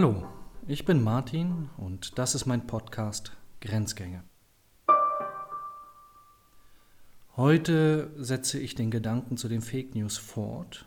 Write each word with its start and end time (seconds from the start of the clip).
Hallo, 0.00 0.22
ich 0.68 0.84
bin 0.84 1.02
Martin 1.02 1.70
und 1.76 2.20
das 2.20 2.36
ist 2.36 2.46
mein 2.46 2.68
Podcast 2.68 3.32
Grenzgänge. 3.60 4.22
Heute 7.34 8.12
setze 8.16 8.60
ich 8.60 8.76
den 8.76 8.92
Gedanken 8.92 9.36
zu 9.36 9.48
den 9.48 9.60
Fake 9.60 9.96
News 9.96 10.16
fort 10.16 10.86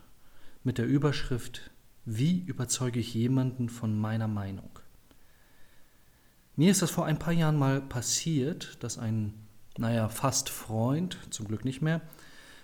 mit 0.64 0.78
der 0.78 0.86
Überschrift 0.86 1.72
Wie 2.06 2.40
überzeuge 2.40 3.02
ich 3.02 3.14
jemanden 3.14 3.68
von 3.68 4.00
meiner 4.00 4.30
Meinung? 4.30 4.80
Mir 6.56 6.72
ist 6.72 6.82
das 6.82 6.92
vor 6.92 7.06
ein 7.06 7.20
paar 7.20 7.34
Jahren 7.34 7.60
mal 7.60 7.82
passiert, 7.82 8.82
dass 8.82 8.98
ein, 8.98 9.34
naja, 9.78 10.08
fast 10.08 10.50
Freund, 10.50 11.18
zum 11.32 11.50
Glück 11.50 11.66
nicht 11.66 11.82
mehr, 11.82 12.00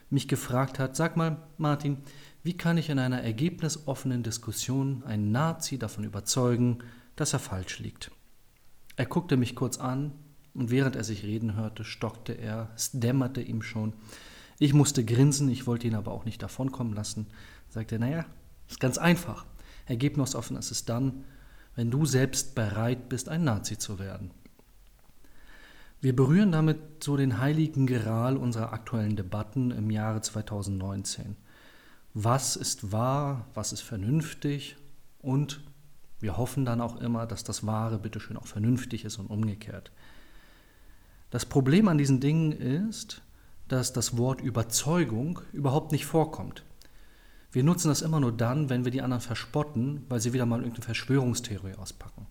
mich 0.09 0.29
gefragt 0.29 0.79
hat, 0.79 0.95
sag 0.95 1.17
mal, 1.17 1.45
Martin, 1.57 1.97
wie 2.47 2.55
kann 2.55 2.77
ich 2.77 2.89
in 2.89 2.97
einer 2.97 3.21
ergebnisoffenen 3.21 4.23
Diskussion 4.23 5.03
einen 5.05 5.33
Nazi 5.33 5.77
davon 5.77 6.05
überzeugen, 6.05 6.77
dass 7.17 7.33
er 7.33 7.39
falsch 7.39 7.79
liegt? 7.79 8.09
Er 8.95 9.05
guckte 9.05 9.35
mich 9.35 9.53
kurz 9.53 9.77
an 9.77 10.13
und 10.53 10.71
während 10.71 10.95
er 10.95 11.03
sich 11.03 11.23
reden 11.23 11.57
hörte, 11.57 11.83
stockte 11.83 12.31
er, 12.31 12.69
es 12.73 12.91
dämmerte 12.93 13.41
ihm 13.41 13.61
schon. 13.61 13.91
Ich 14.59 14.73
musste 14.73 15.03
grinsen, 15.03 15.49
ich 15.49 15.67
wollte 15.67 15.87
ihn 15.87 15.95
aber 15.95 16.13
auch 16.13 16.23
nicht 16.23 16.41
davonkommen 16.41 16.93
lassen. 16.93 17.27
Sagte, 17.67 17.99
naja, 17.99 18.25
ist 18.69 18.79
ganz 18.79 18.97
einfach. 18.97 19.45
Ergebnisoffen 19.85 20.55
ist 20.55 20.71
es 20.71 20.85
dann, 20.85 21.25
wenn 21.75 21.91
du 21.91 22.05
selbst 22.05 22.55
bereit 22.55 23.09
bist, 23.09 23.27
ein 23.27 23.43
Nazi 23.43 23.77
zu 23.77 23.99
werden. 23.99 24.31
Wir 25.99 26.15
berühren 26.15 26.53
damit 26.53 27.03
so 27.03 27.17
den 27.17 27.41
heiligen 27.41 27.87
Geral 27.87 28.37
unserer 28.37 28.71
aktuellen 28.71 29.17
Debatten 29.17 29.71
im 29.71 29.91
Jahre 29.91 30.21
2019. 30.21 31.35
Was 32.13 32.55
ist 32.55 32.91
wahr, 32.91 33.47
was 33.53 33.73
ist 33.73 33.81
vernünftig 33.81 34.77
und 35.19 35.61
wir 36.19 36.37
hoffen 36.37 36.65
dann 36.65 36.81
auch 36.81 36.99
immer, 36.99 37.27
dass 37.27 37.43
das 37.43 37.65
Wahre 37.65 37.99
bitteschön 37.99 38.37
auch 38.37 38.47
vernünftig 38.47 39.05
ist 39.05 39.17
und 39.19 39.27
umgekehrt. 39.27 39.91
Das 41.29 41.45
Problem 41.45 41.87
an 41.87 41.97
diesen 41.97 42.19
Dingen 42.19 42.51
ist, 42.51 43.21
dass 43.67 43.93
das 43.93 44.17
Wort 44.17 44.41
Überzeugung 44.41 45.41
überhaupt 45.51 45.91
nicht 45.91 46.05
vorkommt. 46.05 46.63
Wir 47.51 47.63
nutzen 47.63 47.89
das 47.89 48.01
immer 48.01 48.19
nur 48.19 48.31
dann, 48.31 48.69
wenn 48.69 48.83
wir 48.83 48.91
die 48.91 49.01
anderen 49.01 49.21
verspotten, 49.21 50.05
weil 50.09 50.19
sie 50.19 50.33
wieder 50.33 50.45
mal 50.45 50.59
irgendeine 50.59 50.85
Verschwörungstheorie 50.85 51.75
auspacken. 51.75 52.25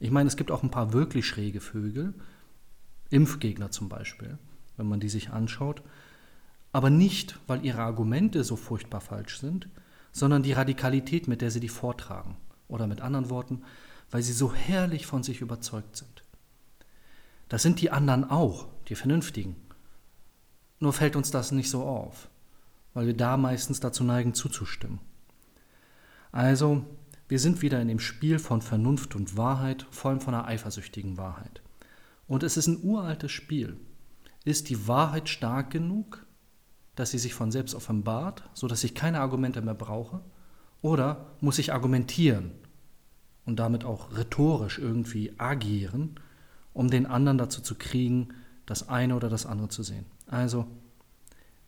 Ich 0.00 0.10
meine, 0.10 0.28
es 0.28 0.36
gibt 0.36 0.50
auch 0.50 0.62
ein 0.62 0.70
paar 0.70 0.92
wirklich 0.92 1.26
schräge 1.26 1.60
Vögel, 1.60 2.14
Impfgegner 3.10 3.70
zum 3.70 3.88
Beispiel, 3.88 4.38
wenn 4.76 4.88
man 4.88 5.00
die 5.00 5.08
sich 5.08 5.30
anschaut. 5.30 5.82
Aber 6.74 6.90
nicht, 6.90 7.38
weil 7.46 7.64
ihre 7.64 7.82
Argumente 7.82 8.42
so 8.42 8.56
furchtbar 8.56 9.00
falsch 9.00 9.38
sind, 9.38 9.68
sondern 10.10 10.42
die 10.42 10.54
Radikalität, 10.54 11.28
mit 11.28 11.40
der 11.40 11.52
sie 11.52 11.60
die 11.60 11.68
vortragen. 11.68 12.36
Oder 12.66 12.88
mit 12.88 13.00
anderen 13.00 13.30
Worten, 13.30 13.62
weil 14.10 14.22
sie 14.22 14.32
so 14.32 14.52
herrlich 14.52 15.06
von 15.06 15.22
sich 15.22 15.40
überzeugt 15.40 15.96
sind. 15.96 16.24
Das 17.48 17.62
sind 17.62 17.80
die 17.80 17.92
anderen 17.92 18.28
auch, 18.28 18.66
die 18.88 18.96
Vernünftigen. 18.96 19.54
Nur 20.80 20.92
fällt 20.92 21.14
uns 21.14 21.30
das 21.30 21.52
nicht 21.52 21.70
so 21.70 21.84
auf, 21.84 22.28
weil 22.92 23.06
wir 23.06 23.16
da 23.16 23.36
meistens 23.36 23.78
dazu 23.78 24.02
neigen 24.02 24.34
zuzustimmen. 24.34 24.98
Also, 26.32 26.84
wir 27.28 27.38
sind 27.38 27.62
wieder 27.62 27.80
in 27.80 27.86
dem 27.86 28.00
Spiel 28.00 28.40
von 28.40 28.62
Vernunft 28.62 29.14
und 29.14 29.36
Wahrheit, 29.36 29.86
vor 29.92 30.10
allem 30.10 30.20
von 30.20 30.34
einer 30.34 30.48
eifersüchtigen 30.48 31.18
Wahrheit. 31.18 31.62
Und 32.26 32.42
es 32.42 32.56
ist 32.56 32.66
ein 32.66 32.82
uraltes 32.82 33.30
Spiel. 33.30 33.76
Ist 34.44 34.70
die 34.70 34.88
Wahrheit 34.88 35.28
stark 35.28 35.70
genug, 35.70 36.26
dass 36.94 37.10
sie 37.10 37.18
sich 37.18 37.34
von 37.34 37.50
selbst 37.50 37.74
offenbart, 37.74 38.44
sodass 38.54 38.84
ich 38.84 38.94
keine 38.94 39.20
Argumente 39.20 39.62
mehr 39.62 39.74
brauche? 39.74 40.20
Oder 40.82 41.26
muss 41.40 41.58
ich 41.58 41.72
argumentieren 41.72 42.52
und 43.44 43.58
damit 43.58 43.84
auch 43.84 44.16
rhetorisch 44.16 44.78
irgendwie 44.78 45.32
agieren, 45.38 46.20
um 46.72 46.90
den 46.90 47.06
anderen 47.06 47.38
dazu 47.38 47.62
zu 47.62 47.74
kriegen, 47.74 48.28
das 48.66 48.88
eine 48.88 49.16
oder 49.16 49.28
das 49.28 49.46
andere 49.46 49.68
zu 49.68 49.82
sehen? 49.82 50.06
Also, 50.26 50.66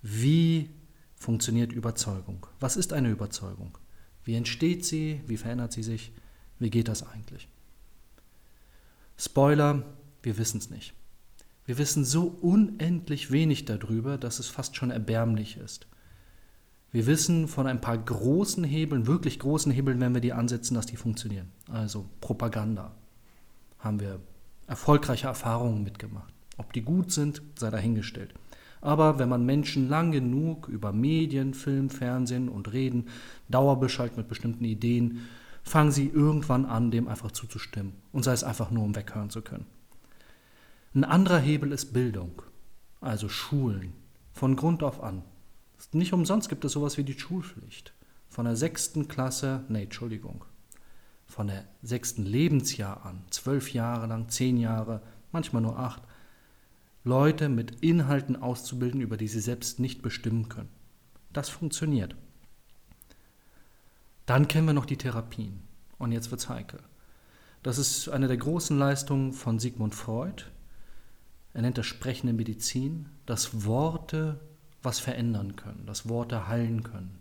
wie 0.03 0.70
funktioniert 1.15 1.72
Überzeugung? 1.72 2.47
Was 2.60 2.76
ist 2.76 2.92
eine 2.92 3.10
Überzeugung? 3.10 3.78
Wie 4.25 4.34
entsteht 4.34 4.84
sie? 4.84 5.20
Wie 5.26 5.36
verändert 5.36 5.72
sie 5.72 5.82
sich? 5.82 6.12
Wie 6.59 6.70
geht 6.70 6.88
das 6.88 7.06
eigentlich? 7.06 7.48
Spoiler, 9.16 9.82
wir 10.22 10.36
wissen 10.36 10.59
es 10.59 10.70
nicht. 10.70 10.94
Wir 11.66 11.78
wissen 11.78 12.04
so 12.04 12.37
unendlich 12.41 13.32
wenig 13.32 13.65
darüber, 13.65 14.19
dass 14.19 14.38
es 14.38 14.47
fast 14.47 14.77
schon 14.77 14.91
erbärmlich 14.91 15.56
ist. 15.56 15.88
Wir 16.93 17.06
wissen 17.06 17.49
von 17.49 17.66
ein 17.66 17.81
paar 17.81 17.99
großen 17.99 18.62
Hebeln, 18.62 19.09
wirklich 19.09 19.41
großen 19.41 19.72
Hebeln, 19.72 20.00
wenn 20.00 20.15
wir 20.15 20.21
die 20.21 20.32
ansetzen, 20.32 20.75
dass 20.75 20.87
die 20.87 20.97
funktionieren. 20.97 21.50
Also 21.71 22.06
Propaganda 22.21 22.93
haben 23.81 24.00
wir 24.00 24.21
erfolgreiche 24.69 25.27
Erfahrungen 25.27 25.82
mitgemacht. 25.82 26.32
Ob 26.56 26.72
die 26.72 26.82
gut 26.82 27.10
sind, 27.10 27.43
sei 27.59 27.71
dahingestellt. 27.71 28.33
Aber 28.81 29.19
wenn 29.19 29.28
man 29.28 29.44
Menschen 29.44 29.88
lang 29.88 30.12
genug 30.12 30.69
über 30.69 30.93
Medien, 30.93 31.54
Film, 31.54 31.91
Fernsehen 31.91 32.48
und 32.48 32.72
Reden, 32.72 33.09
Dauerbescheid 33.48 34.16
mit 34.16 34.28
bestimmten 34.28 34.65
Ideen, 34.65 35.27
fangen 35.65 35.91
sie 35.91 36.06
irgendwann 36.06 36.65
an, 36.65 36.93
dem 36.93 37.09
einfach 37.09 37.33
zuzustimmen. 37.33 37.94
Und 38.12 38.22
sei 38.22 38.33
es 38.33 38.44
einfach 38.44 38.71
nur, 38.71 38.84
um 38.84 38.94
weghören 38.94 39.31
zu 39.31 39.43
können. 39.43 39.66
Ein 40.96 41.04
anderer 41.04 41.40
Hebel 41.40 41.72
ist 41.72 41.92
Bildung, 41.92 42.40
also 43.02 43.28
Schulen, 43.28 43.92
von 44.32 44.56
Grund 44.56 44.82
auf 44.82 45.02
an. 45.02 45.22
Nicht 45.92 46.14
umsonst 46.14 46.48
gibt 46.48 46.64
es 46.64 46.72
sowas 46.72 46.96
wie 46.96 47.04
die 47.04 47.20
Schulpflicht. 47.20 47.92
Von 48.30 48.46
der 48.46 48.56
sechsten 48.56 49.06
Klasse, 49.06 49.62
nee, 49.68 49.82
Entschuldigung, 49.82 50.46
von 51.26 51.48
der 51.48 51.66
sechsten 51.82 52.24
Lebensjahr 52.24 53.04
an, 53.04 53.24
zwölf 53.28 53.74
Jahre 53.74 54.06
lang, 54.06 54.30
zehn 54.30 54.56
Jahre, 54.56 55.02
manchmal 55.32 55.60
nur 55.60 55.78
acht, 55.78 56.02
Leute 57.04 57.50
mit 57.50 57.82
Inhalten 57.82 58.34
auszubilden, 58.34 59.02
über 59.02 59.18
die 59.18 59.28
sie 59.28 59.40
selbst 59.40 59.78
nicht 59.78 60.00
bestimmen 60.00 60.48
können. 60.48 60.70
Das 61.30 61.50
funktioniert. 61.50 62.16
Dann 64.24 64.48
kennen 64.48 64.66
wir 64.66 64.72
noch 64.72 64.86
die 64.86 64.96
Therapien. 64.96 65.60
Und 65.98 66.12
jetzt 66.12 66.30
wird's 66.30 66.48
heikel. 66.48 66.80
Das 67.62 67.76
ist 67.76 68.08
eine 68.08 68.28
der 68.28 68.38
großen 68.38 68.78
Leistungen 68.78 69.34
von 69.34 69.58
Sigmund 69.58 69.94
Freud, 69.94 70.44
er 71.56 71.62
nennt 71.62 71.78
das 71.78 71.86
sprechende 71.86 72.34
Medizin, 72.34 73.08
dass 73.24 73.64
Worte 73.64 74.38
was 74.82 74.98
verändern 74.98 75.56
können, 75.56 75.86
dass 75.86 76.06
Worte 76.06 76.48
heilen 76.48 76.82
können. 76.82 77.18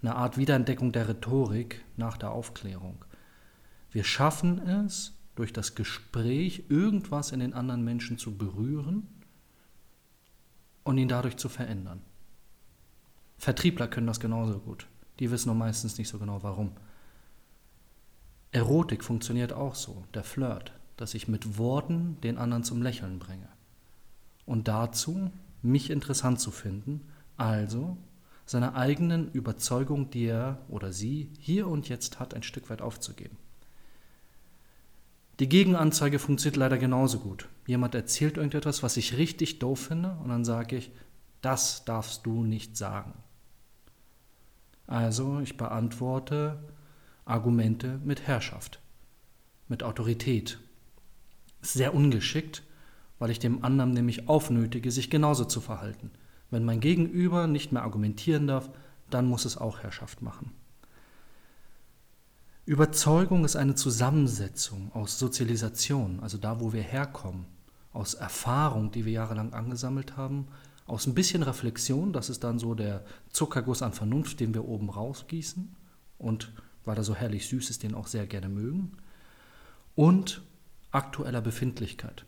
Eine 0.00 0.16
Art 0.16 0.38
Wiederentdeckung 0.38 0.92
der 0.92 1.10
Rhetorik 1.10 1.84
nach 1.98 2.16
der 2.16 2.30
Aufklärung. 2.30 3.04
Wir 3.90 4.02
schaffen 4.02 4.66
es, 4.66 5.12
durch 5.34 5.52
das 5.52 5.74
Gespräch 5.74 6.64
irgendwas 6.70 7.32
in 7.32 7.40
den 7.40 7.52
anderen 7.52 7.84
Menschen 7.84 8.16
zu 8.16 8.34
berühren 8.34 9.06
und 10.82 10.96
ihn 10.96 11.08
dadurch 11.08 11.36
zu 11.36 11.50
verändern. 11.50 12.00
Vertriebler 13.36 13.88
können 13.88 14.06
das 14.06 14.20
genauso 14.20 14.58
gut. 14.58 14.86
Die 15.18 15.30
wissen 15.30 15.48
nur 15.48 15.56
meistens 15.56 15.98
nicht 15.98 16.08
so 16.08 16.18
genau 16.18 16.42
warum. 16.42 16.72
Erotik 18.52 19.04
funktioniert 19.04 19.52
auch 19.52 19.74
so, 19.74 20.02
der 20.14 20.24
Flirt 20.24 20.72
dass 21.00 21.14
ich 21.14 21.28
mit 21.28 21.58
Worten 21.58 22.20
den 22.22 22.36
anderen 22.36 22.62
zum 22.62 22.82
Lächeln 22.82 23.18
bringe. 23.18 23.48
Und 24.44 24.68
dazu 24.68 25.30
mich 25.62 25.90
interessant 25.90 26.40
zu 26.40 26.50
finden, 26.50 27.08
also 27.36 27.96
seine 28.44 28.74
eigenen 28.74 29.30
Überzeugung, 29.32 30.10
die 30.10 30.26
er 30.26 30.58
oder 30.68 30.92
sie 30.92 31.30
hier 31.38 31.68
und 31.68 31.88
jetzt 31.88 32.20
hat, 32.20 32.34
ein 32.34 32.42
Stück 32.42 32.68
weit 32.68 32.82
aufzugeben. 32.82 33.36
Die 35.38 35.48
Gegenanzeige 35.48 36.18
funktioniert 36.18 36.56
leider 36.56 36.76
genauso 36.76 37.20
gut. 37.20 37.48
Jemand 37.66 37.94
erzählt 37.94 38.36
irgendetwas, 38.36 38.82
was 38.82 38.98
ich 38.98 39.16
richtig 39.16 39.58
doof 39.58 39.86
finde, 39.86 40.18
und 40.22 40.28
dann 40.28 40.44
sage 40.44 40.76
ich, 40.76 40.90
das 41.40 41.86
darfst 41.86 42.26
du 42.26 42.44
nicht 42.44 42.76
sagen. 42.76 43.14
Also 44.86 45.40
ich 45.40 45.56
beantworte 45.56 46.58
Argumente 47.24 48.00
mit 48.04 48.26
Herrschaft, 48.26 48.80
mit 49.68 49.82
Autorität, 49.82 50.58
sehr 51.62 51.94
ungeschickt, 51.94 52.62
weil 53.18 53.30
ich 53.30 53.38
dem 53.38 53.64
anderen 53.64 53.92
nämlich 53.92 54.28
aufnötige, 54.28 54.90
sich 54.90 55.10
genauso 55.10 55.44
zu 55.44 55.60
verhalten. 55.60 56.10
Wenn 56.50 56.64
mein 56.64 56.80
Gegenüber 56.80 57.46
nicht 57.46 57.72
mehr 57.72 57.82
argumentieren 57.82 58.46
darf, 58.46 58.70
dann 59.10 59.26
muss 59.26 59.44
es 59.44 59.56
auch 59.56 59.80
Herrschaft 59.80 60.22
machen. 60.22 60.52
Überzeugung 62.64 63.44
ist 63.44 63.56
eine 63.56 63.74
Zusammensetzung 63.74 64.92
aus 64.92 65.18
Sozialisation, 65.18 66.20
also 66.20 66.38
da, 66.38 66.60
wo 66.60 66.72
wir 66.72 66.82
herkommen, 66.82 67.46
aus 67.92 68.14
Erfahrung, 68.14 68.92
die 68.92 69.04
wir 69.04 69.12
jahrelang 69.12 69.52
angesammelt 69.52 70.16
haben, 70.16 70.48
aus 70.86 71.06
ein 71.06 71.14
bisschen 71.14 71.42
Reflexion, 71.42 72.12
das 72.12 72.30
ist 72.30 72.44
dann 72.44 72.58
so 72.58 72.74
der 72.74 73.04
Zuckerguss 73.30 73.82
an 73.82 73.92
Vernunft, 73.92 74.40
den 74.40 74.54
wir 74.54 74.66
oben 74.66 74.90
rausgießen 74.90 75.74
und 76.18 76.52
weil 76.84 76.96
er 76.96 77.04
so 77.04 77.14
herrlich 77.14 77.48
süß 77.48 77.70
ist, 77.70 77.82
den 77.82 77.94
auch 77.94 78.06
sehr 78.06 78.26
gerne 78.26 78.48
mögen, 78.48 78.92
und 79.94 80.42
aktueller 80.90 81.40
Befindlichkeit. 81.40 82.24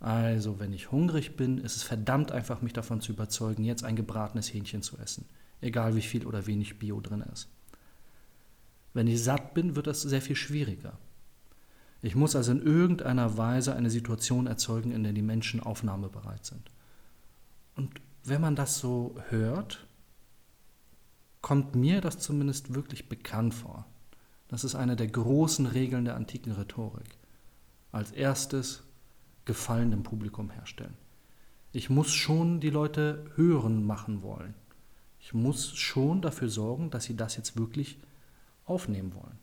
Also, 0.00 0.60
wenn 0.60 0.72
ich 0.72 0.92
hungrig 0.92 1.36
bin, 1.36 1.58
ist 1.58 1.76
es 1.76 1.82
verdammt 1.82 2.30
einfach, 2.30 2.62
mich 2.62 2.72
davon 2.72 3.00
zu 3.00 3.12
überzeugen, 3.12 3.64
jetzt 3.64 3.84
ein 3.84 3.96
gebratenes 3.96 4.52
Hähnchen 4.52 4.82
zu 4.82 4.96
essen, 4.98 5.26
egal 5.60 5.96
wie 5.96 6.02
viel 6.02 6.26
oder 6.26 6.46
wenig 6.46 6.78
Bio 6.78 7.00
drin 7.00 7.24
ist. 7.32 7.48
Wenn 8.94 9.08
ich 9.08 9.22
satt 9.22 9.54
bin, 9.54 9.76
wird 9.76 9.86
das 9.86 10.02
sehr 10.02 10.22
viel 10.22 10.36
schwieriger. 10.36 10.98
Ich 12.00 12.14
muss 12.14 12.36
also 12.36 12.52
in 12.52 12.62
irgendeiner 12.62 13.36
Weise 13.36 13.74
eine 13.74 13.90
Situation 13.90 14.46
erzeugen, 14.46 14.92
in 14.92 15.02
der 15.02 15.12
die 15.12 15.22
Menschen 15.22 15.60
aufnahmebereit 15.60 16.44
sind. 16.44 16.70
Und 17.74 18.00
wenn 18.22 18.40
man 18.40 18.54
das 18.54 18.78
so 18.78 19.16
hört, 19.30 19.86
kommt 21.40 21.74
mir 21.74 22.00
das 22.00 22.18
zumindest 22.18 22.74
wirklich 22.74 23.08
bekannt 23.08 23.54
vor. 23.54 23.86
Das 24.48 24.64
ist 24.64 24.74
eine 24.74 24.96
der 24.96 25.08
großen 25.08 25.66
Regeln 25.66 26.04
der 26.04 26.16
antiken 26.16 26.52
Rhetorik. 26.52 27.18
Als 27.92 28.12
erstes 28.12 28.82
Gefallen 29.44 29.92
im 29.92 30.02
Publikum 30.02 30.50
herstellen. 30.50 30.94
Ich 31.72 31.90
muss 31.90 32.12
schon 32.12 32.60
die 32.60 32.70
Leute 32.70 33.24
hören 33.34 33.84
machen 33.84 34.22
wollen. 34.22 34.54
Ich 35.20 35.34
muss 35.34 35.76
schon 35.76 36.22
dafür 36.22 36.48
sorgen, 36.48 36.90
dass 36.90 37.04
sie 37.04 37.16
das 37.16 37.36
jetzt 37.36 37.58
wirklich 37.58 37.98
aufnehmen 38.64 39.14
wollen. 39.14 39.38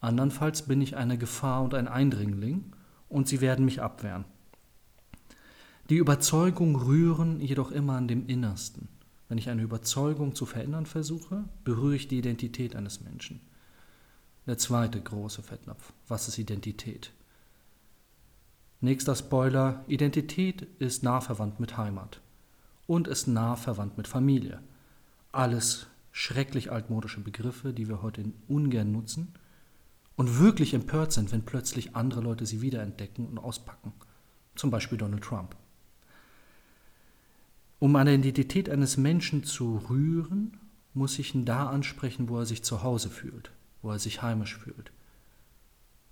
Andernfalls 0.00 0.62
bin 0.62 0.80
ich 0.80 0.96
eine 0.96 1.16
Gefahr 1.16 1.62
und 1.62 1.74
ein 1.74 1.88
Eindringling 1.88 2.72
und 3.08 3.28
sie 3.28 3.40
werden 3.40 3.64
mich 3.64 3.80
abwehren. 3.80 4.24
Die 5.88 5.96
Überzeugung 5.96 6.76
rühren 6.76 7.40
jedoch 7.40 7.70
immer 7.70 7.94
an 7.94 8.08
dem 8.08 8.26
Innersten. 8.26 8.88
Wenn 9.28 9.38
ich 9.38 9.48
eine 9.48 9.62
Überzeugung 9.62 10.34
zu 10.34 10.46
verändern 10.46 10.86
versuche, 10.86 11.44
berühre 11.64 11.96
ich 11.96 12.08
die 12.08 12.18
Identität 12.18 12.76
eines 12.76 13.00
Menschen. 13.00 13.40
Der 14.46 14.58
zweite 14.58 15.00
große 15.00 15.42
Fettnapf. 15.42 15.92
Was 16.08 16.28
ist 16.28 16.38
Identität? 16.38 17.12
Nächster 18.84 19.14
Spoiler. 19.14 19.84
Identität 19.86 20.62
ist 20.80 21.04
nah 21.04 21.20
verwandt 21.20 21.60
mit 21.60 21.76
Heimat 21.76 22.20
und 22.88 23.06
ist 23.06 23.28
nah 23.28 23.54
verwandt 23.54 23.96
mit 23.96 24.08
Familie. 24.08 24.60
Alles 25.30 25.86
schrecklich 26.10 26.72
altmodische 26.72 27.20
Begriffe, 27.20 27.72
die 27.72 27.88
wir 27.88 28.02
heute 28.02 28.24
ungern 28.48 28.90
nutzen 28.90 29.34
und 30.16 30.40
wirklich 30.40 30.74
empört 30.74 31.12
sind, 31.12 31.30
wenn 31.30 31.44
plötzlich 31.44 31.94
andere 31.94 32.22
Leute 32.22 32.44
sie 32.44 32.60
wiederentdecken 32.60 33.28
und 33.28 33.38
auspacken. 33.38 33.92
Zum 34.56 34.72
Beispiel 34.72 34.98
Donald 34.98 35.22
Trump. 35.22 35.54
Um 37.78 37.94
an 37.94 38.06
der 38.06 38.16
Identität 38.16 38.68
eines 38.68 38.96
Menschen 38.96 39.44
zu 39.44 39.76
rühren, 39.88 40.58
muss 40.92 41.20
ich 41.20 41.36
ihn 41.36 41.44
da 41.44 41.68
ansprechen, 41.68 42.28
wo 42.28 42.40
er 42.40 42.46
sich 42.46 42.64
zu 42.64 42.82
Hause 42.82 43.10
fühlt, 43.10 43.52
wo 43.80 43.92
er 43.92 44.00
sich 44.00 44.22
heimisch 44.22 44.58
fühlt. 44.58 44.90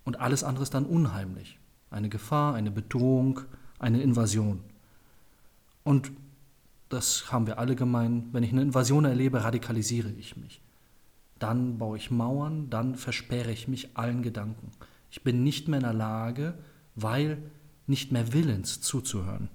Und 0.05 0.20
alles 0.20 0.44
andere 0.44 0.62
ist 0.62 0.75
dann 0.75 0.87
unheimlich. 0.87 1.60
Eine 1.90 2.08
Gefahr, 2.08 2.54
eine 2.54 2.70
Bedrohung, 2.70 3.40
eine 3.78 4.02
Invasion. 4.02 4.60
Und 5.84 6.12
das 6.88 7.32
haben 7.32 7.46
wir 7.46 7.58
alle 7.58 7.76
gemein, 7.76 8.28
wenn 8.32 8.42
ich 8.42 8.52
eine 8.52 8.62
Invasion 8.62 9.04
erlebe, 9.04 9.42
radikalisiere 9.44 10.10
ich 10.10 10.37
mich 10.37 10.60
dann 11.40 11.78
baue 11.78 11.96
ich 11.96 12.10
Mauern, 12.10 12.70
dann 12.70 12.94
versperre 12.94 13.50
ich 13.50 13.66
mich 13.66 13.96
allen 13.96 14.22
Gedanken. 14.22 14.70
Ich 15.10 15.25
bin 15.25 15.42
nicht 15.42 15.66
mehr 15.66 15.81
in 15.81 15.84
der 15.84 15.94
Lage, 15.94 16.54
weil 16.94 17.38
nicht 17.87 18.12
mehr 18.12 18.32
willens 18.32 18.81
zuzuhören. 18.81 19.48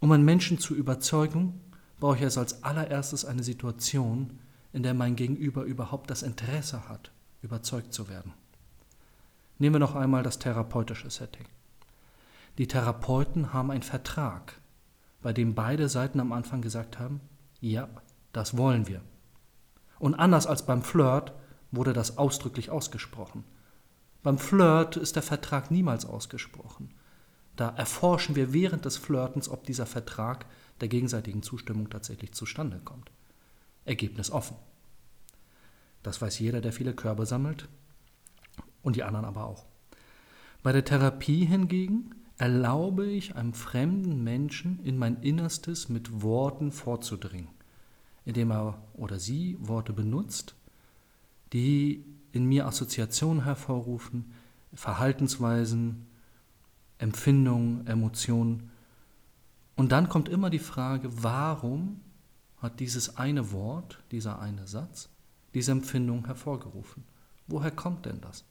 Um 0.00 0.12
einen 0.12 0.24
Menschen 0.24 0.58
zu 0.58 0.74
überzeugen, 0.74 1.60
brauche 1.98 2.16
ich 2.16 2.22
also 2.22 2.40
als 2.40 2.62
allererstes 2.62 3.24
eine 3.24 3.42
Situation, 3.42 4.38
in 4.72 4.84
der 4.84 4.94
mein 4.94 5.16
Gegenüber 5.16 5.64
überhaupt 5.64 6.10
das 6.10 6.22
Interesse 6.22 6.88
hat, 6.88 7.10
überzeugt 7.42 7.92
zu 7.92 8.08
werden. 8.08 8.32
Nehmen 9.58 9.74
wir 9.74 9.80
noch 9.80 9.96
einmal 9.96 10.22
das 10.22 10.38
therapeutische 10.38 11.10
Setting. 11.10 11.46
Die 12.58 12.68
Therapeuten 12.68 13.52
haben 13.52 13.70
einen 13.70 13.82
Vertrag, 13.82 14.60
bei 15.20 15.32
dem 15.32 15.54
beide 15.54 15.88
Seiten 15.88 16.20
am 16.20 16.32
Anfang 16.32 16.62
gesagt 16.62 16.98
haben, 16.98 17.20
ja, 17.60 17.88
das 18.32 18.56
wollen 18.56 18.86
wir. 18.86 19.00
Und 19.98 20.14
anders 20.14 20.46
als 20.46 20.64
beim 20.64 20.82
Flirt 20.82 21.32
wurde 21.72 21.92
das 21.92 22.18
ausdrücklich 22.18 22.70
ausgesprochen. 22.70 23.44
Beim 24.22 24.38
Flirt 24.38 24.96
ist 24.96 25.16
der 25.16 25.22
Vertrag 25.22 25.70
niemals 25.70 26.06
ausgesprochen. 26.06 26.94
Da 27.56 27.70
erforschen 27.70 28.36
wir 28.36 28.52
während 28.52 28.84
des 28.84 28.96
Flirtens, 28.96 29.48
ob 29.48 29.64
dieser 29.64 29.86
Vertrag 29.86 30.46
der 30.80 30.86
gegenseitigen 30.86 31.42
Zustimmung 31.42 31.90
tatsächlich 31.90 32.32
zustande 32.32 32.80
kommt. 32.84 33.10
Ergebnis 33.84 34.30
offen. 34.30 34.56
Das 36.04 36.22
weiß 36.22 36.38
jeder, 36.38 36.60
der 36.60 36.72
viele 36.72 36.94
Körbe 36.94 37.26
sammelt 37.26 37.68
und 38.88 38.96
die 38.96 39.04
anderen 39.04 39.24
aber 39.24 39.44
auch. 39.44 39.66
Bei 40.64 40.72
der 40.72 40.84
Therapie 40.84 41.44
hingegen 41.44 42.16
erlaube 42.38 43.06
ich 43.06 43.36
einem 43.36 43.52
fremden 43.52 44.24
Menschen 44.24 44.80
in 44.84 44.98
mein 44.98 45.22
Innerstes 45.22 45.88
mit 45.88 46.22
Worten 46.22 46.72
vorzudringen 46.72 47.48
indem 48.28 48.50
er 48.52 48.78
oder 48.92 49.18
sie 49.18 49.56
Worte 49.58 49.94
benutzt, 49.94 50.54
die 51.54 52.04
in 52.32 52.44
mir 52.44 52.66
Assoziationen 52.66 53.44
hervorrufen, 53.44 54.34
Verhaltensweisen, 54.74 56.06
Empfindungen, 56.98 57.86
Emotionen. 57.86 58.70
Und 59.76 59.92
dann 59.92 60.10
kommt 60.10 60.28
immer 60.28 60.50
die 60.50 60.58
Frage, 60.58 61.08
warum 61.22 62.02
hat 62.58 62.80
dieses 62.80 63.16
eine 63.16 63.50
Wort, 63.50 64.04
dieser 64.10 64.40
eine 64.40 64.66
Satz, 64.66 65.08
diese 65.54 65.72
Empfindung 65.72 66.26
hervorgerufen? 66.26 67.04
Woher 67.46 67.70
kommt 67.70 68.04
denn 68.04 68.20
das? 68.20 68.44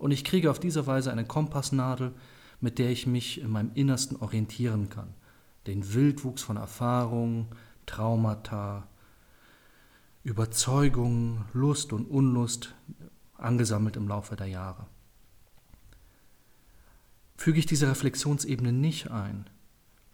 Und 0.00 0.12
ich 0.12 0.24
kriege 0.24 0.50
auf 0.50 0.58
diese 0.58 0.86
Weise 0.86 1.12
eine 1.12 1.26
Kompassnadel, 1.26 2.12
mit 2.58 2.78
der 2.78 2.88
ich 2.88 3.06
mich 3.06 3.38
in 3.38 3.50
meinem 3.50 3.70
Innersten 3.74 4.16
orientieren 4.16 4.88
kann. 4.88 5.12
Den 5.66 5.92
Wildwuchs 5.92 6.40
von 6.40 6.56
Erfahrungen, 6.56 7.48
Traumata, 7.84 8.88
Überzeugung, 10.24 11.44
Lust 11.52 11.92
und 11.92 12.06
Unlust 12.06 12.74
angesammelt 13.36 13.96
im 13.96 14.08
Laufe 14.08 14.36
der 14.36 14.46
Jahre. 14.46 14.86
Füge 17.36 17.58
ich 17.58 17.66
diese 17.66 17.88
Reflexionsebene 17.88 18.72
nicht 18.72 19.10
ein, 19.10 19.50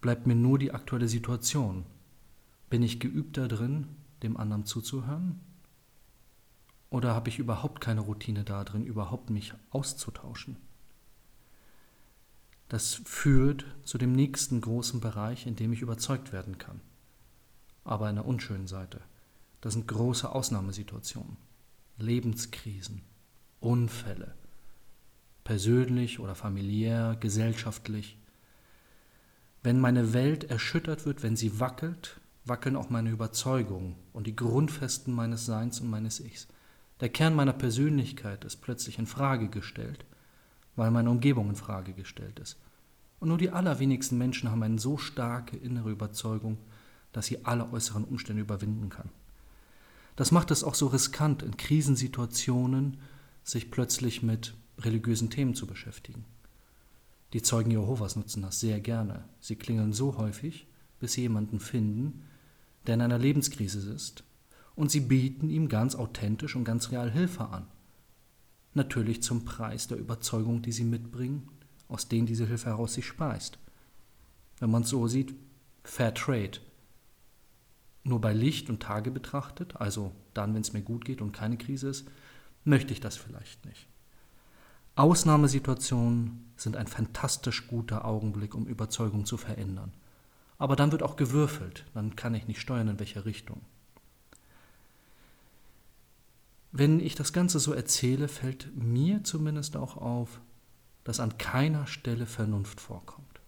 bleibt 0.00 0.26
mir 0.26 0.34
nur 0.34 0.58
die 0.58 0.72
aktuelle 0.72 1.06
Situation. 1.06 1.86
Bin 2.70 2.82
ich 2.82 2.98
geübt 2.98 3.36
darin, 3.36 3.86
dem 4.24 4.36
anderen 4.36 4.64
zuzuhören? 4.64 5.38
Oder 6.90 7.14
habe 7.14 7.28
ich 7.28 7.38
überhaupt 7.38 7.80
keine 7.80 8.00
Routine 8.00 8.44
darin, 8.44 8.84
überhaupt 8.84 9.30
mich 9.30 9.52
auszutauschen? 9.70 10.56
Das 12.68 13.00
führt 13.04 13.64
zu 13.84 13.96
dem 13.96 14.12
nächsten 14.12 14.60
großen 14.60 15.00
Bereich, 15.00 15.46
in 15.46 15.56
dem 15.56 15.72
ich 15.72 15.82
überzeugt 15.82 16.32
werden 16.32 16.58
kann, 16.58 16.80
aber 17.84 18.06
einer 18.06 18.26
unschönen 18.26 18.66
Seite. 18.66 19.00
Das 19.60 19.74
sind 19.74 19.86
große 19.88 20.30
Ausnahmesituationen, 20.30 21.36
Lebenskrisen, 21.98 23.02
Unfälle, 23.60 24.34
persönlich 25.44 26.18
oder 26.18 26.34
familiär, 26.34 27.16
gesellschaftlich. 27.18 28.18
Wenn 29.62 29.80
meine 29.80 30.12
Welt 30.12 30.44
erschüttert 30.44 31.06
wird, 31.06 31.22
wenn 31.22 31.36
sie 31.36 31.60
wackelt, 31.60 32.20
wackeln 32.44 32.76
auch 32.76 32.90
meine 32.90 33.10
Überzeugungen 33.10 33.96
und 34.12 34.26
die 34.26 34.36
Grundfesten 34.36 35.14
meines 35.14 35.46
Seins 35.46 35.80
und 35.80 35.88
meines 35.88 36.20
Ichs. 36.20 36.48
Der 37.00 37.10
Kern 37.10 37.34
meiner 37.34 37.52
Persönlichkeit 37.52 38.44
ist 38.44 38.56
plötzlich 38.56 38.98
in 38.98 39.06
Frage 39.06 39.48
gestellt, 39.48 40.04
weil 40.76 40.90
meine 40.90 41.10
Umgebung 41.10 41.50
in 41.50 41.56
Frage 41.56 41.92
gestellt 41.92 42.38
ist. 42.38 42.58
Und 43.20 43.28
nur 43.28 43.38
die 43.38 43.50
allerwenigsten 43.50 44.18
Menschen 44.18 44.50
haben 44.50 44.62
eine 44.62 44.78
so 44.78 44.96
starke 44.96 45.56
innere 45.56 45.90
Überzeugung, 45.90 46.58
dass 47.12 47.26
sie 47.26 47.44
alle 47.44 47.70
äußeren 47.72 48.04
Umstände 48.04 48.42
überwinden 48.42 48.88
kann. 48.88 49.10
Das 50.16 50.32
macht 50.32 50.50
es 50.50 50.64
auch 50.64 50.74
so 50.74 50.86
riskant, 50.86 51.42
in 51.42 51.56
Krisensituationen 51.56 52.98
sich 53.44 53.70
plötzlich 53.70 54.22
mit 54.22 54.54
religiösen 54.78 55.30
Themen 55.30 55.54
zu 55.54 55.66
beschäftigen. 55.66 56.24
Die 57.32 57.42
Zeugen 57.42 57.70
Jehovas 57.70 58.16
nutzen 58.16 58.42
das 58.42 58.60
sehr 58.60 58.80
gerne. 58.80 59.24
Sie 59.40 59.56
klingeln 59.56 59.92
so 59.92 60.16
häufig, 60.16 60.66
bis 61.00 61.12
sie 61.12 61.22
jemanden 61.22 61.60
finden, 61.60 62.22
der 62.86 62.94
in 62.94 63.02
einer 63.02 63.18
Lebenskrise 63.18 63.90
ist, 63.92 64.24
und 64.76 64.90
sie 64.90 65.00
bieten 65.00 65.48
ihm 65.48 65.68
ganz 65.68 65.94
authentisch 65.96 66.54
und 66.54 66.64
ganz 66.64 66.90
real 66.92 67.10
Hilfe 67.10 67.48
an. 67.48 67.66
Natürlich 68.74 69.22
zum 69.22 69.44
Preis 69.44 69.88
der 69.88 69.98
Überzeugung, 69.98 70.62
die 70.62 70.72
sie 70.72 70.84
mitbringen, 70.84 71.48
aus 71.88 72.08
denen 72.08 72.26
diese 72.26 72.46
Hilfe 72.46 72.66
heraus 72.66 72.94
sich 72.94 73.06
speist. 73.06 73.58
Wenn 74.58 74.70
man 74.70 74.82
es 74.82 74.90
so 74.90 75.08
sieht, 75.08 75.34
Fair 75.82 76.12
Trade, 76.12 76.60
nur 78.04 78.20
bei 78.20 78.32
Licht 78.32 78.68
und 78.68 78.82
Tage 78.82 79.10
betrachtet, 79.10 79.76
also 79.76 80.12
dann, 80.34 80.54
wenn 80.54 80.60
es 80.60 80.72
mir 80.72 80.82
gut 80.82 81.04
geht 81.04 81.20
und 81.20 81.32
keine 81.32 81.56
Krise 81.56 81.88
ist, 81.88 82.06
möchte 82.64 82.92
ich 82.92 83.00
das 83.00 83.16
vielleicht 83.16 83.64
nicht. 83.64 83.88
Ausnahmesituationen 84.94 86.52
sind 86.56 86.76
ein 86.76 86.86
fantastisch 86.86 87.66
guter 87.68 88.04
Augenblick, 88.04 88.54
um 88.54 88.66
Überzeugung 88.66 89.24
zu 89.26 89.36
verändern. 89.36 89.92
Aber 90.58 90.74
dann 90.74 90.92
wird 90.92 91.02
auch 91.02 91.16
gewürfelt, 91.16 91.84
dann 91.94 92.16
kann 92.16 92.34
ich 92.34 92.46
nicht 92.46 92.60
steuern, 92.60 92.88
in 92.88 92.98
welche 92.98 93.24
Richtung. 93.24 93.60
Wenn 96.78 97.00
ich 97.00 97.14
das 97.14 97.32
Ganze 97.32 97.58
so 97.58 97.72
erzähle, 97.72 98.28
fällt 98.28 98.76
mir 98.76 99.24
zumindest 99.24 99.78
auch 99.78 99.96
auf, 99.96 100.42
dass 101.04 101.20
an 101.20 101.38
keiner 101.38 101.86
Stelle 101.86 102.26
Vernunft 102.26 102.82
vorkommt. 102.82 103.40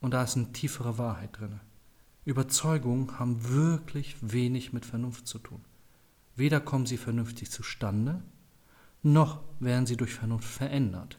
Und 0.00 0.14
da 0.14 0.22
ist 0.22 0.36
eine 0.36 0.52
tiefere 0.52 0.96
Wahrheit 0.96 1.40
drin. 1.40 1.58
Überzeugungen 2.24 3.18
haben 3.18 3.48
wirklich 3.48 4.14
wenig 4.20 4.72
mit 4.72 4.86
Vernunft 4.86 5.26
zu 5.26 5.40
tun. 5.40 5.64
Weder 6.36 6.60
kommen 6.60 6.86
sie 6.86 6.98
vernünftig 6.98 7.50
zustande, 7.50 8.22
noch 9.02 9.42
werden 9.58 9.86
sie 9.86 9.96
durch 9.96 10.14
Vernunft 10.14 10.48
verändert. 10.48 11.18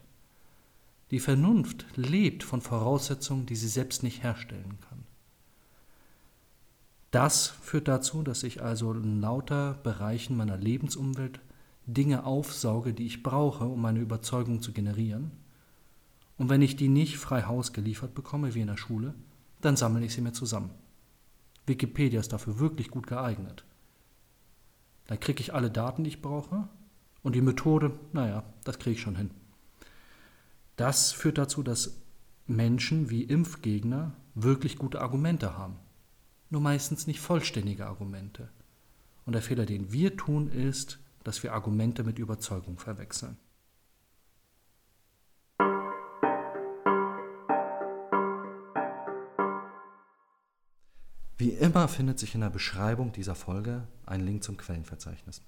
Die 1.10 1.20
Vernunft 1.20 1.84
lebt 1.94 2.42
von 2.42 2.62
Voraussetzungen, 2.62 3.44
die 3.44 3.56
sie 3.56 3.68
selbst 3.68 4.02
nicht 4.02 4.22
herstellen 4.22 4.78
kann. 4.88 5.04
Das 7.10 7.48
führt 7.48 7.88
dazu, 7.88 8.22
dass 8.22 8.42
ich 8.42 8.62
also 8.62 8.92
in 8.92 9.20
lauter 9.20 9.74
Bereichen 9.82 10.36
meiner 10.36 10.56
Lebensumwelt 10.56 11.40
Dinge 11.86 12.24
aufsauge, 12.24 12.92
die 12.92 13.06
ich 13.06 13.22
brauche, 13.22 13.64
um 13.64 13.80
meine 13.80 14.00
Überzeugung 14.00 14.60
zu 14.60 14.72
generieren. 14.72 15.30
Und 16.36 16.50
wenn 16.50 16.60
ich 16.60 16.76
die 16.76 16.88
nicht 16.88 17.16
frei 17.16 17.44
Haus 17.44 17.72
geliefert 17.72 18.14
bekomme, 18.14 18.54
wie 18.54 18.60
in 18.60 18.66
der 18.66 18.76
Schule, 18.76 19.14
dann 19.62 19.76
sammle 19.76 20.04
ich 20.04 20.12
sie 20.12 20.20
mir 20.20 20.32
zusammen. 20.32 20.70
Wikipedia 21.66 22.20
ist 22.20 22.32
dafür 22.32 22.58
wirklich 22.58 22.90
gut 22.90 23.06
geeignet. 23.06 23.64
Da 25.06 25.16
kriege 25.16 25.40
ich 25.40 25.54
alle 25.54 25.70
Daten, 25.70 26.04
die 26.04 26.10
ich 26.10 26.22
brauche. 26.22 26.68
Und 27.22 27.34
die 27.34 27.40
Methode, 27.40 27.98
naja, 28.12 28.44
das 28.64 28.78
kriege 28.78 28.94
ich 28.94 29.02
schon 29.02 29.16
hin. 29.16 29.30
Das 30.76 31.10
führt 31.12 31.38
dazu, 31.38 31.62
dass 31.62 31.96
Menschen 32.46 33.10
wie 33.10 33.24
Impfgegner 33.24 34.12
wirklich 34.34 34.78
gute 34.78 35.00
Argumente 35.00 35.58
haben. 35.58 35.76
Nur 36.50 36.60
meistens 36.60 37.06
nicht 37.06 37.20
vollständige 37.20 37.86
Argumente. 37.86 38.48
Und 39.26 39.34
der 39.34 39.42
Fehler, 39.42 39.66
den 39.66 39.92
wir 39.92 40.16
tun, 40.16 40.50
ist, 40.50 40.98
dass 41.22 41.42
wir 41.42 41.52
Argumente 41.52 42.04
mit 42.04 42.18
Überzeugung 42.18 42.78
verwechseln. 42.78 43.36
Wie 51.36 51.50
immer 51.50 51.86
findet 51.86 52.18
sich 52.18 52.34
in 52.34 52.40
der 52.40 52.50
Beschreibung 52.50 53.12
dieser 53.12 53.34
Folge 53.34 53.86
ein 54.06 54.24
Link 54.24 54.42
zum 54.42 54.56
Quellenverzeichnis. 54.56 55.42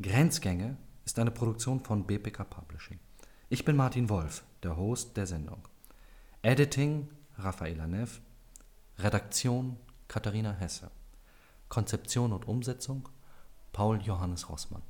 Grenzgänge 0.00 0.76
ist 1.04 1.18
eine 1.18 1.30
Produktion 1.30 1.80
von 1.80 2.04
BPK 2.04 2.44
Publishing. 2.44 2.98
Ich 3.48 3.64
bin 3.64 3.76
Martin 3.76 4.08
Wolf, 4.08 4.42
der 4.62 4.76
Host 4.76 5.16
der 5.16 5.26
Sendung. 5.26 5.68
Editing 6.42 7.08
Raffaela 7.38 7.86
Neff, 7.86 8.20
Redaktion 8.98 9.76
Katharina 10.08 10.52
Hesse, 10.52 10.90
Konzeption 11.68 12.32
und 12.32 12.46
Umsetzung 12.46 13.08
Paul 13.72 14.00
Johannes 14.00 14.48
Rossmann. 14.48 14.82